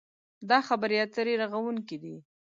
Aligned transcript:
دا 0.49 0.59
خبرې 0.67 0.97
اترې 1.03 1.33
رغوونکې 1.41 1.97
دي. 2.03 2.15